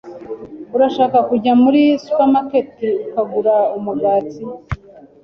[0.75, 2.71] Urashaka kujya muri supermarket
[3.05, 4.41] ukagura umugati?